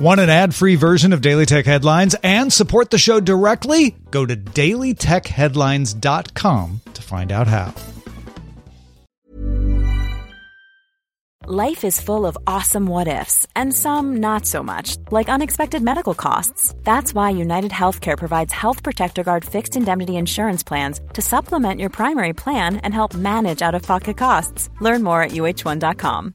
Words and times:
Want 0.00 0.18
an 0.18 0.30
ad-free 0.30 0.76
version 0.76 1.12
of 1.12 1.20
Daily 1.20 1.44
Tech 1.44 1.66
Headlines 1.66 2.16
and 2.22 2.50
support 2.50 2.88
the 2.88 2.96
show 2.96 3.20
directly? 3.20 3.94
Go 4.10 4.24
to 4.24 4.34
dailytechheadlines.com 4.34 6.80
to 6.94 7.02
find 7.02 7.30
out 7.30 7.46
how. 7.46 7.74
Life 11.46 11.84
is 11.84 12.00
full 12.00 12.24
of 12.24 12.38
awesome 12.46 12.86
what 12.86 13.08
ifs 13.08 13.46
and 13.54 13.74
some 13.74 14.20
not 14.20 14.46
so 14.46 14.62
much, 14.62 14.96
like 15.10 15.28
unexpected 15.28 15.82
medical 15.82 16.14
costs. 16.14 16.74
That's 16.82 17.12
why 17.12 17.28
United 17.30 17.70
Healthcare 17.70 18.16
provides 18.16 18.54
Health 18.54 18.82
Protector 18.82 19.22
Guard 19.22 19.44
fixed 19.44 19.76
indemnity 19.76 20.16
insurance 20.16 20.62
plans 20.62 21.02
to 21.12 21.20
supplement 21.20 21.78
your 21.78 21.90
primary 21.90 22.32
plan 22.32 22.76
and 22.76 22.94
help 22.94 23.12
manage 23.12 23.60
out-of-pocket 23.60 24.16
costs. 24.16 24.70
Learn 24.80 25.02
more 25.02 25.22
at 25.22 25.32
uh1.com. 25.32 26.34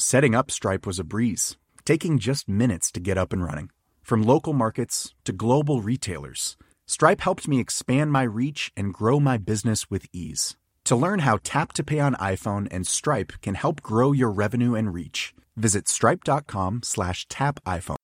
Setting 0.00 0.34
up 0.34 0.50
Stripe 0.50 0.86
was 0.86 0.98
a 0.98 1.04
breeze, 1.04 1.58
taking 1.84 2.18
just 2.18 2.48
minutes 2.48 2.90
to 2.92 3.00
get 3.00 3.18
up 3.18 3.34
and 3.34 3.44
running. 3.44 3.68
From 4.00 4.22
local 4.22 4.54
markets 4.54 5.14
to 5.24 5.32
global 5.34 5.82
retailers, 5.82 6.56
Stripe 6.86 7.20
helped 7.20 7.46
me 7.46 7.60
expand 7.60 8.10
my 8.10 8.22
reach 8.22 8.72
and 8.74 8.94
grow 8.94 9.20
my 9.20 9.36
business 9.36 9.90
with 9.90 10.06
ease. 10.10 10.56
To 10.84 10.96
learn 10.96 11.18
how 11.18 11.38
Tap 11.44 11.74
to 11.74 11.84
Pay 11.84 12.00
on 12.00 12.14
iPhone 12.14 12.66
and 12.70 12.86
Stripe 12.86 13.34
can 13.42 13.56
help 13.56 13.82
grow 13.82 14.12
your 14.12 14.30
revenue 14.30 14.74
and 14.74 14.94
reach, 14.94 15.34
visit 15.54 15.86
stripe.com 15.86 16.80
slash 16.82 17.28
tap 17.28 17.60
iPhone. 17.66 17.96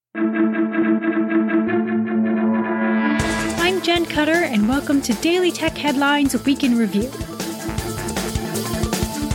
I'm 3.58 3.80
Jen 3.80 4.04
Cutter, 4.04 4.44
and 4.44 4.68
welcome 4.68 5.00
to 5.00 5.14
Daily 5.14 5.50
Tech 5.50 5.78
Headlines 5.78 6.44
Week 6.44 6.62
in 6.62 6.76
Review. 6.76 7.10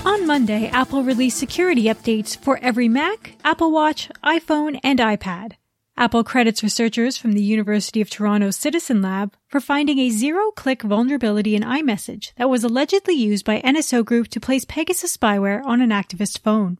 On 0.03 0.25
Monday, 0.25 0.67
Apple 0.69 1.03
released 1.03 1.38
security 1.38 1.83
updates 1.83 2.35
for 2.35 2.57
every 2.63 2.89
Mac, 2.89 3.35
Apple 3.44 3.71
Watch, 3.71 4.09
iPhone, 4.23 4.80
and 4.83 4.97
iPad. 4.97 5.53
Apple 5.95 6.23
credits 6.23 6.63
researchers 6.63 7.17
from 7.17 7.33
the 7.33 7.43
University 7.43 8.02
of 8.02 8.09
Toronto 8.09 8.49
Citizen 8.49 9.03
Lab 9.03 9.35
for 9.47 9.59
finding 9.59 9.99
a 9.99 10.09
zero-click 10.09 10.81
vulnerability 10.81 11.55
in 11.55 11.61
iMessage 11.61 12.33
that 12.38 12.49
was 12.49 12.63
allegedly 12.63 13.13
used 13.13 13.45
by 13.45 13.61
NSO 13.61 14.03
Group 14.03 14.30
to 14.30 14.39
place 14.39 14.66
Pegasus 14.66 15.16
spyware 15.16 15.63
on 15.63 15.81
an 15.81 15.91
activist 15.91 16.39
phone. 16.39 16.80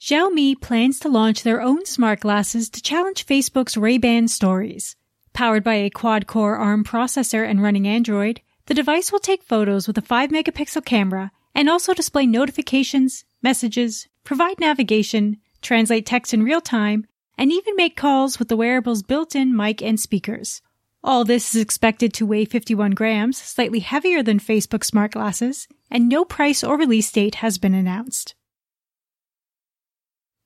Xiaomi 0.00 0.60
plans 0.60 0.98
to 0.98 1.08
launch 1.08 1.44
their 1.44 1.62
own 1.62 1.86
smart 1.86 2.18
glasses 2.18 2.68
to 2.70 2.82
challenge 2.82 3.24
Facebook's 3.24 3.76
Ray-Ban 3.76 4.26
stories. 4.26 4.96
Powered 5.32 5.62
by 5.62 5.74
a 5.74 5.90
quad-core 5.90 6.56
ARM 6.56 6.82
processor 6.82 7.48
and 7.48 7.62
running 7.62 7.86
Android, 7.86 8.40
the 8.72 8.76
device 8.76 9.12
will 9.12 9.18
take 9.18 9.42
photos 9.42 9.86
with 9.86 9.98
a 9.98 10.00
5 10.00 10.30
megapixel 10.30 10.82
camera 10.82 11.30
and 11.54 11.68
also 11.68 11.92
display 11.92 12.24
notifications, 12.24 13.26
messages, 13.42 14.08
provide 14.24 14.58
navigation, 14.58 15.36
translate 15.60 16.06
text 16.06 16.32
in 16.32 16.42
real 16.42 16.62
time, 16.62 17.06
and 17.36 17.52
even 17.52 17.76
make 17.76 17.98
calls 17.98 18.38
with 18.38 18.48
the 18.48 18.56
wearable's 18.56 19.02
built-in 19.02 19.54
mic 19.54 19.82
and 19.82 20.00
speakers. 20.00 20.62
All 21.04 21.22
this 21.22 21.54
is 21.54 21.60
expected 21.60 22.14
to 22.14 22.24
weigh 22.24 22.46
51 22.46 22.92
grams, 22.92 23.36
slightly 23.36 23.80
heavier 23.80 24.22
than 24.22 24.38
Facebook 24.38 24.84
smart 24.84 25.10
glasses, 25.10 25.68
and 25.90 26.08
no 26.08 26.24
price 26.24 26.64
or 26.64 26.78
release 26.78 27.12
date 27.12 27.34
has 27.44 27.58
been 27.58 27.74
announced. 27.74 28.34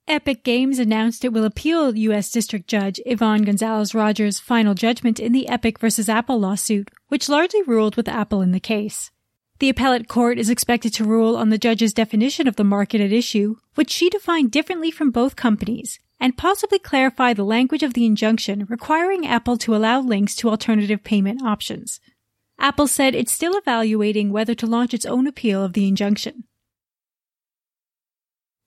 Epic 0.09 0.45
Games 0.45 0.79
announced 0.79 1.25
it 1.25 1.33
will 1.33 1.45
appeal 1.45 1.97
U.S. 1.97 2.31
District 2.31 2.69
Judge 2.69 3.01
Yvonne 3.05 3.43
Gonzalez 3.43 3.93
Rogers' 3.93 4.39
final 4.39 4.73
judgment 4.73 5.19
in 5.19 5.33
the 5.33 5.49
Epic 5.49 5.81
vs. 5.81 6.09
Apple 6.09 6.39
lawsuit, 6.39 6.93
which 7.09 7.29
largely 7.29 7.61
ruled 7.63 7.97
with 7.97 8.09
Apple 8.09 8.41
in 8.41 8.53
the 8.53 8.61
case. 8.61 9.11
The 9.59 9.69
appellate 9.69 10.07
court 10.07 10.39
is 10.39 10.49
expected 10.49 10.95
to 10.95 11.05
rule 11.05 11.37
on 11.37 11.49
the 11.49 11.59
judge's 11.59 11.93
definition 11.93 12.47
of 12.47 12.55
the 12.55 12.63
market 12.63 13.01
at 13.01 13.11
issue, 13.11 13.57
which 13.75 13.91
she 13.91 14.09
defined 14.09 14.53
differently 14.53 14.93
from 14.93 15.11
both 15.11 15.35
companies, 15.35 15.99
and 16.21 16.39
possibly 16.39 16.79
clarify 16.79 17.33
the 17.35 17.43
language 17.43 17.83
of 17.83 17.95
the 17.95 18.07
injunction 18.07 18.65
requiring 18.69 19.27
Apple 19.27 19.59
to 19.59 19.75
allow 19.75 20.01
links 20.01 20.37
to 20.37 20.49
alternative 20.49 21.03
payment 21.03 21.43
options. 21.43 21.99
Apple 22.61 22.87
said 22.87 23.17
it's 23.17 23.33
still 23.33 23.57
evaluating 23.57 24.31
whether 24.31 24.55
to 24.55 24.67
launch 24.67 24.95
its 24.95 25.05
own 25.05 25.27
appeal 25.27 25.65
of 25.65 25.73
the 25.73 25.89
injunction. 25.89 26.45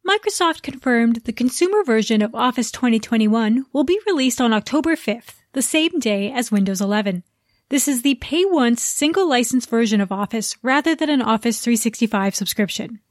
Microsoft 0.09 0.63
confirmed 0.63 1.17
the 1.25 1.31
consumer 1.31 1.83
version 1.83 2.23
of 2.23 2.33
Office 2.33 2.71
2021 2.71 3.67
will 3.71 3.83
be 3.83 3.99
released 4.07 4.41
on 4.41 4.53
October 4.53 4.95
5th, 4.95 5.35
the 5.53 5.61
same 5.61 5.99
day 5.99 6.31
as 6.31 6.51
Windows 6.51 6.81
11. 6.81 7.21
This 7.69 7.87
is 7.87 8.01
the 8.01 8.15
pay 8.15 8.43
once 8.43 8.81
single 8.81 9.29
license 9.29 9.67
version 9.67 10.01
of 10.01 10.11
Office 10.11 10.57
rather 10.63 10.95
than 10.95 11.11
an 11.11 11.21
Office 11.21 11.61
365 11.61 12.33
subscription. 12.33 13.01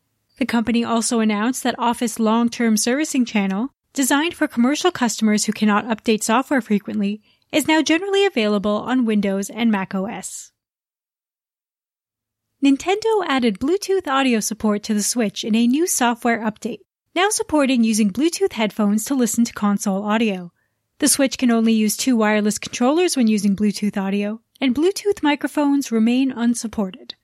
The 0.41 0.47
company 0.47 0.83
also 0.83 1.21
announced 1.21 1.63
that 1.63 1.79
Office 1.79 2.19
long-term 2.19 2.77
servicing 2.77 3.25
channel, 3.25 3.69
designed 3.93 4.35
for 4.35 4.49
commercial 4.49 4.91
customers 4.91 5.45
who 5.45 5.53
cannot 5.53 5.87
update 5.87 6.25
software 6.25 6.61
frequently, 6.61 7.23
is 7.53 7.69
now 7.69 7.81
generally 7.81 8.27
available 8.27 8.79
on 8.79 9.05
Windows 9.05 9.51
and 9.51 9.71
Mac 9.71 9.95
OS. 9.95 10.51
Nintendo 12.61 13.25
added 13.25 13.61
Bluetooth 13.61 14.09
audio 14.09 14.41
support 14.41 14.83
to 14.83 14.95
the 14.95 15.03
Switch 15.05 15.45
in 15.45 15.55
a 15.55 15.69
new 15.69 15.87
software 15.87 16.41
update, 16.41 16.81
now 17.19 17.29
supporting 17.31 17.83
using 17.83 18.13
Bluetooth 18.13 18.53
headphones 18.53 19.05
to 19.05 19.13
listen 19.13 19.45
to 19.45 19.53
console 19.53 20.05
audio. 20.05 20.53
The 21.01 21.09
Switch 21.09 21.37
can 21.37 21.51
only 21.51 21.73
use 21.73 21.97
two 21.97 22.17
wireless 22.17 22.61
controllers 22.61 23.17
when 23.17 23.27
using 23.27 23.57
Bluetooth 23.57 23.97
audio, 23.97 24.41
and 24.61 24.73
Bluetooth 24.73 25.21
microphones 25.21 25.91
remain 25.91 26.31
unsupported. 26.31 27.17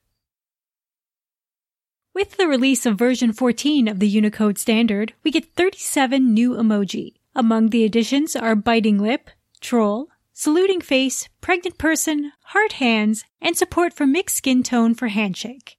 With 2.13 2.35
the 2.35 2.45
release 2.45 2.85
of 2.85 2.99
version 2.99 3.31
14 3.31 3.87
of 3.87 3.99
the 3.99 4.09
Unicode 4.09 4.57
standard, 4.57 5.13
we 5.23 5.31
get 5.31 5.53
37 5.55 6.33
new 6.33 6.55
emoji. 6.55 7.13
Among 7.33 7.69
the 7.69 7.85
additions 7.85 8.35
are 8.35 8.53
biting 8.53 8.97
lip, 8.97 9.29
troll, 9.61 10.09
saluting 10.33 10.81
face, 10.81 11.29
pregnant 11.39 11.77
person, 11.77 12.33
heart 12.47 12.73
hands, 12.83 13.23
and 13.39 13.55
support 13.55 13.93
for 13.93 14.05
mixed 14.05 14.35
skin 14.35 14.61
tone 14.61 14.93
for 14.93 15.07
handshake. 15.07 15.77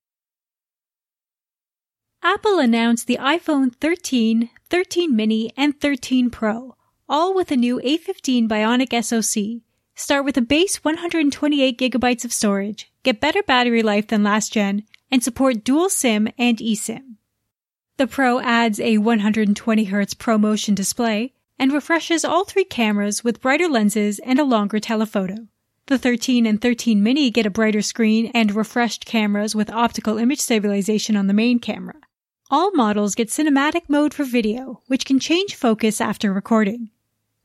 Apple 2.29 2.59
announced 2.59 3.07
the 3.07 3.19
iPhone 3.19 3.73
13, 3.77 4.51
13 4.69 5.15
mini, 5.15 5.53
and 5.57 5.81
13 5.81 6.29
Pro, 6.29 6.75
all 7.09 7.33
with 7.33 7.53
a 7.53 7.57
new 7.57 7.81
A15 7.85 8.49
Bionic 8.49 8.91
SoC. 9.05 9.63
Start 9.95 10.25
with 10.25 10.37
a 10.37 10.43
base 10.43 10.83
128 10.83 11.79
gigabytes 11.79 12.25
of 12.25 12.33
storage, 12.33 12.91
get 13.05 13.21
better 13.21 13.45
battery 13.45 13.81
life 13.81 14.09
than 14.09 14.25
last 14.25 14.53
gen, 14.53 14.83
and 15.09 15.23
support 15.23 15.63
dual 15.63 15.89
SIM 15.89 16.29
and 16.37 16.59
eSIM. 16.59 17.15
The 17.97 18.09
Pro 18.09 18.41
adds 18.41 18.81
a 18.81 18.99
120Hz 18.99 20.17
ProMotion 20.17 20.75
display 20.75 21.33
and 21.61 21.73
refreshes 21.73 22.25
all 22.25 22.45
three 22.45 22.65
cameras 22.65 23.23
with 23.23 23.41
brighter 23.41 23.69
lenses 23.69 24.19
and 24.19 24.41
a 24.41 24.45
longer 24.45 24.81
telephoto. 24.81 25.47
The 25.87 25.97
13 25.97 26.45
and 26.45 26.61
13 26.61 27.01
mini 27.01 27.31
get 27.31 27.47
a 27.47 27.51
brighter 27.51 27.83
screen 27.83 28.33
and 28.35 28.53
refreshed 28.53 29.07
cameras 29.07 29.55
with 29.55 29.71
optical 29.71 30.19
image 30.19 30.41
stabilization 30.41 31.15
on 31.15 31.29
the 31.29 31.33
main 31.33 31.61
camera. 31.61 31.95
All 32.49 32.71
models 32.71 33.17
get 33.17 33.27
cinematic 33.29 33.89
mode 33.89 34.15
for 34.15 34.23
video, 34.23 34.81
which 34.87 35.05
can 35.05 35.19
change 35.19 35.57
focus 35.57 36.01
after 36.01 36.33
recording. 36.33 36.91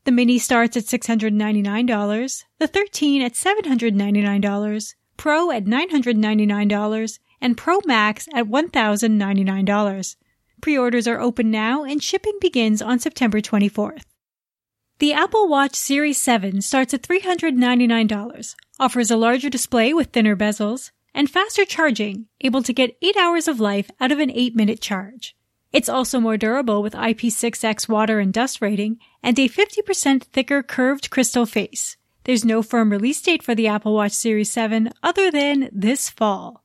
The 0.04 0.12
Mini 0.12 0.38
starts 0.38 0.76
at 0.76 0.84
$699, 0.84 2.44
the 2.60 2.68
13 2.68 3.22
at 3.22 3.32
$799, 3.32 4.94
Pro 5.16 5.50
at 5.50 5.64
$999, 5.64 7.18
and 7.40 7.56
Pro 7.56 7.80
Max 7.84 8.28
at 8.32 8.46
$1,099. 8.46 10.16
Pre-orders 10.60 11.08
are 11.08 11.20
open 11.20 11.50
now 11.50 11.82
and 11.82 12.00
shipping 12.00 12.38
begins 12.40 12.80
on 12.80 13.00
September 13.00 13.40
24th. 13.40 14.04
The 15.00 15.14
Apple 15.14 15.48
Watch 15.48 15.74
Series 15.74 16.20
7 16.20 16.62
starts 16.62 16.94
at 16.94 17.02
$399, 17.02 18.54
offers 18.78 19.10
a 19.10 19.16
larger 19.16 19.50
display 19.50 19.92
with 19.92 20.10
thinner 20.10 20.36
bezels, 20.36 20.92
and 21.14 21.30
faster 21.30 21.64
charging, 21.64 22.26
able 22.40 22.62
to 22.62 22.72
get 22.72 22.96
8 23.02 23.16
hours 23.16 23.48
of 23.48 23.60
life 23.60 23.90
out 24.00 24.12
of 24.12 24.18
an 24.18 24.30
8 24.30 24.54
minute 24.56 24.80
charge. 24.80 25.36
It's 25.72 25.88
also 25.88 26.20
more 26.20 26.36
durable 26.36 26.82
with 26.82 26.92
IP6X 26.92 27.88
water 27.88 28.18
and 28.18 28.32
dust 28.32 28.60
rating 28.60 28.98
and 29.22 29.38
a 29.38 29.48
50% 29.48 30.22
thicker 30.24 30.62
curved 30.62 31.08
crystal 31.10 31.46
face. 31.46 31.96
There's 32.24 32.44
no 32.44 32.62
firm 32.62 32.90
release 32.90 33.20
date 33.20 33.42
for 33.42 33.54
the 33.54 33.66
Apple 33.66 33.94
Watch 33.94 34.12
Series 34.12 34.52
7 34.52 34.90
other 35.02 35.30
than 35.30 35.70
this 35.72 36.10
fall. 36.10 36.62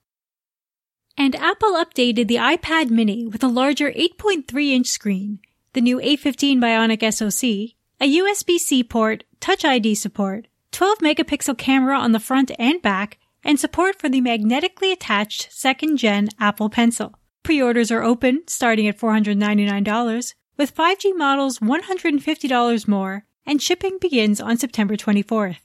And 1.18 1.36
Apple 1.36 1.74
updated 1.74 2.28
the 2.28 2.36
iPad 2.36 2.90
mini 2.90 3.26
with 3.26 3.44
a 3.44 3.48
larger 3.48 3.92
8.3 3.92 4.72
inch 4.72 4.88
screen. 4.88 5.40
the 5.74 5.82
new 5.82 6.00
A15 6.00 6.58
Bionic 6.58 7.04
SoC, 7.14 7.76
a 8.02 8.18
USB-C 8.18 8.84
port, 8.84 9.24
Touch 9.40 9.64
ID 9.64 9.94
support, 9.96 10.48
12 10.72 10.98
megapixel 11.00 11.58
camera 11.58 11.98
on 11.98 12.14
the 12.14 12.20
front 12.20 12.52
and 12.58 12.82
back, 12.82 13.20
and 13.48 13.60
support 13.60 13.98
for 13.98 14.10
the 14.10 14.20
magnetically 14.20 14.92
attached 14.92 15.48
second 15.52 15.96
gen 15.98 16.28
Apple 16.38 16.70
Pencil. 16.70 17.18
Pre-orders 17.44 17.90
are 17.92 18.04
open, 18.04 18.44
starting 18.46 18.90
at 18.90 19.00
$499, 19.00 20.34
with 20.58 20.76
5G 20.76 21.16
models 21.16 21.60
$150 21.60 22.88
more, 22.90 23.24
and 23.46 23.62
shipping 23.62 23.98
begins 24.02 24.42
on 24.42 24.58
September 24.58 24.98
24th. 24.98 25.62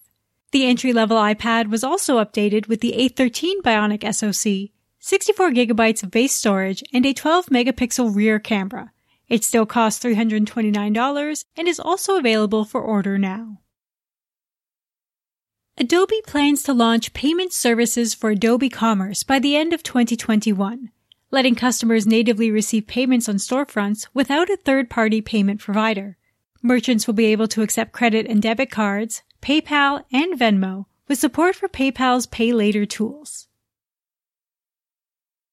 The 0.52 0.64
entry-level 0.66 1.16
iPad 1.16 1.70
was 1.70 1.82
also 1.82 2.22
updated 2.22 2.68
with 2.68 2.82
the 2.82 2.92
A13 2.92 3.62
Bionic 3.64 4.04
SoC, 4.14 4.70
64 5.00 5.50
gigabytes 5.50 6.04
of 6.04 6.12
base 6.12 6.34
storage, 6.34 6.84
and 6.92 7.04
a 7.04 7.12
12 7.12 7.46
megapixel 7.46 8.14
rear 8.14 8.38
camera. 8.38 8.92
It 9.28 9.42
still 9.42 9.66
costs 9.66 10.04
$329 10.04 11.44
and 11.56 11.66
is 11.66 11.80
also 11.80 12.16
available 12.16 12.64
for 12.64 12.80
order 12.80 13.18
now. 13.18 13.58
Adobe 15.78 16.20
plans 16.26 16.62
to 16.62 16.74
launch 16.74 17.14
payment 17.14 17.50
services 17.50 18.12
for 18.12 18.28
Adobe 18.28 18.68
Commerce 18.68 19.22
by 19.22 19.38
the 19.38 19.56
end 19.56 19.72
of 19.72 19.82
2021, 19.82 20.90
letting 21.30 21.54
customers 21.54 22.06
natively 22.06 22.50
receive 22.50 22.86
payments 22.86 23.26
on 23.26 23.36
storefronts 23.36 24.06
without 24.12 24.50
a 24.50 24.58
third-party 24.58 25.22
payment 25.22 25.60
provider. 25.60 26.18
Merchants 26.60 27.06
will 27.06 27.14
be 27.14 27.24
able 27.24 27.48
to 27.48 27.62
accept 27.62 27.92
credit 27.92 28.26
and 28.26 28.42
debit 28.42 28.70
cards, 28.70 29.22
PayPal, 29.40 30.04
and 30.12 30.38
Venmo 30.38 30.84
with 31.08 31.18
support 31.18 31.56
for 31.56 31.68
PayPal's 31.68 32.26
Pay 32.26 32.52
Later 32.52 32.84
tools. 32.84 33.48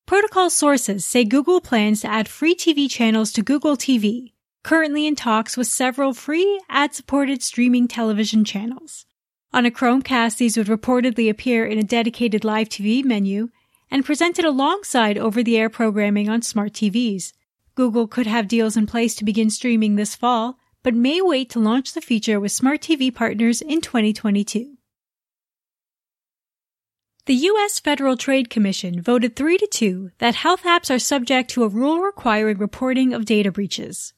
Protocol 0.05 0.49
sources 0.49 1.05
say 1.05 1.23
Google 1.23 1.61
plans 1.61 2.01
to 2.01 2.11
add 2.11 2.27
free 2.27 2.55
TV 2.55 2.91
channels 2.91 3.31
to 3.31 3.41
Google 3.41 3.77
TV, 3.77 4.33
currently 4.63 5.07
in 5.07 5.15
talks 5.15 5.55
with 5.55 5.67
several 5.67 6.13
free 6.13 6.61
ad-supported 6.67 7.41
streaming 7.41 7.87
television 7.87 8.43
channels. 8.43 9.05
On 9.51 9.65
a 9.65 9.71
Chromecast, 9.71 10.37
these 10.37 10.57
would 10.57 10.67
reportedly 10.67 11.29
appear 11.29 11.65
in 11.65 11.79
a 11.79 11.83
dedicated 11.83 12.43
live 12.43 12.69
TV 12.69 13.03
menu 13.03 13.49
and 13.89 14.05
presented 14.05 14.45
alongside 14.45 15.17
over-the-air 15.17 15.69
programming 15.69 16.29
on 16.29 16.43
smart 16.43 16.73
TVs. 16.73 17.33
Google 17.73 18.07
could 18.07 18.27
have 18.27 18.47
deals 18.47 18.77
in 18.77 18.85
place 18.85 19.15
to 19.15 19.25
begin 19.25 19.49
streaming 19.49 19.95
this 19.95 20.15
fall, 20.15 20.59
but 20.83 20.93
may 20.93 21.19
wait 21.21 21.49
to 21.49 21.59
launch 21.59 21.93
the 21.93 22.01
feature 22.01 22.39
with 22.39 22.51
smart 22.51 22.81
TV 22.81 23.13
partners 23.13 23.61
in 23.61 23.81
2022. 23.81 24.75
The 27.25 27.33
U.S. 27.33 27.79
Federal 27.79 28.17
Trade 28.17 28.49
Commission 28.49 29.01
voted 29.01 29.35
3 29.35 29.57
to 29.57 29.67
2 29.67 30.11
that 30.19 30.35
health 30.35 30.63
apps 30.63 30.93
are 30.93 30.99
subject 30.99 31.49
to 31.51 31.63
a 31.63 31.67
rule 31.67 31.99
requiring 31.99 32.57
reporting 32.57 33.13
of 33.13 33.25
data 33.25 33.51
breaches. 33.51 34.13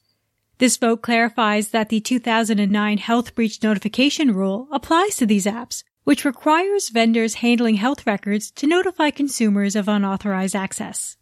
This 0.62 0.76
vote 0.76 1.02
clarifies 1.02 1.70
that 1.70 1.88
the 1.88 1.98
2009 1.98 2.98
health 2.98 3.34
breach 3.34 3.60
notification 3.64 4.30
rule 4.32 4.68
applies 4.70 5.16
to 5.16 5.26
these 5.26 5.44
apps, 5.44 5.82
which 6.04 6.24
requires 6.24 6.88
vendors 6.88 7.42
handling 7.42 7.74
health 7.74 8.06
records 8.06 8.52
to 8.52 8.68
notify 8.68 9.10
consumers 9.10 9.74
of 9.74 9.88
unauthorized 9.88 10.54
access. 10.54 11.16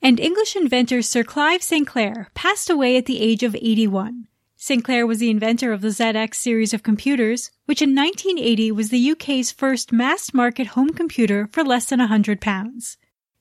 And 0.00 0.18
English 0.18 0.56
inventor 0.56 1.02
Sir 1.02 1.22
Clive 1.22 1.62
Sinclair 1.62 2.30
passed 2.32 2.70
away 2.70 2.96
at 2.96 3.04
the 3.04 3.20
age 3.20 3.42
of 3.42 3.54
81. 3.54 4.26
Sinclair 4.56 5.06
was 5.06 5.18
the 5.18 5.28
inventor 5.28 5.70
of 5.74 5.82
the 5.82 5.88
ZX 5.88 6.34
series 6.34 6.72
of 6.72 6.82
computers, 6.82 7.50
which 7.66 7.82
in 7.82 7.94
1980 7.94 8.72
was 8.72 8.88
the 8.88 9.10
UK's 9.10 9.52
first 9.52 9.92
mass 9.92 10.32
market 10.32 10.68
home 10.68 10.94
computer 10.94 11.46
for 11.52 11.62
less 11.62 11.84
than 11.90 12.00
£100. 12.00 12.96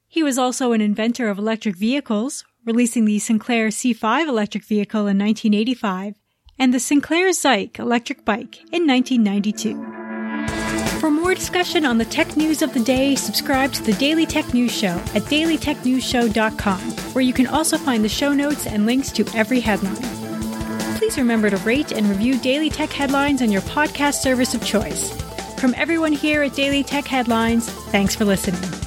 He 0.10 0.24
was 0.24 0.38
also 0.38 0.74
an 0.74 0.82
inventor 0.82 1.30
of 1.30 1.38
electric 1.38 1.78
vehicles, 1.78 2.44
releasing 2.68 3.06
the 3.06 3.18
Sinclair 3.18 3.70
C5 3.70 4.28
electric 4.28 4.66
vehicle 4.66 5.08
in 5.08 5.18
1985 5.18 6.16
and 6.60 6.74
the 6.74 6.80
Sinclair 6.80 7.30
Zike 7.30 7.80
electric 7.80 8.26
bike 8.26 8.58
in 8.74 8.86
1992. 8.86 11.00
For 11.00 11.10
more 11.10 11.34
discussion 11.34 11.86
on 11.86 11.98
the 11.98 12.06
tech 12.06 12.36
news 12.36 12.62
of 12.62 12.74
the 12.74 12.80
day, 12.80 13.16
subscribe 13.16 13.72
to 13.74 13.84
the 13.84 13.94
Daily 13.94 14.26
Tech 14.26 14.54
News 14.54 14.76
Show 14.76 14.98
at 15.16 15.24
dailytechnewsshow.com, 15.24 16.80
where 17.14 17.24
you 17.24 17.34
can 17.34 17.48
also 17.48 17.78
find 17.78 18.04
the 18.04 18.10
show 18.10 18.34
notes 18.34 18.68
and 18.68 18.86
links 18.86 19.12
to 19.14 19.26
every 19.34 19.60
headline. 19.60 19.96
Please 20.98 21.18
remember 21.18 21.50
to 21.50 21.58
rate 21.58 21.94
and 21.94 22.08
review 22.08 22.38
Daily 22.40 22.70
Tech 22.70 22.92
Headlines 22.92 23.42
on 23.42 23.52
your 23.52 23.62
podcast 23.62 24.16
service 24.16 24.54
of 24.54 24.66
choice. 24.66 25.12
From 25.60 25.74
everyone 25.76 26.14
here 26.14 26.44
at 26.44 26.56
Daily 26.56 26.84
Tech 26.84 27.06
Headlines, 27.06 27.70
thanks 27.70 28.16
for 28.16 28.26
listening. 28.26 28.87